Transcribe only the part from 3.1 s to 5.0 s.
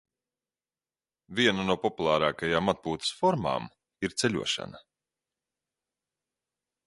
formām ir ceļošana.